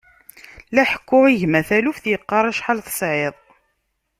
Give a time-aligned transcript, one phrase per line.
[0.73, 3.35] La ḥekkuɣ i gma taluft, yeqqar acḥal tesɛiḍ.